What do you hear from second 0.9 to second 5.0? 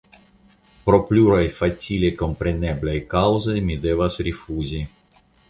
pluraj facile kompreneblaj kaŭzoj mi devas rifuzi.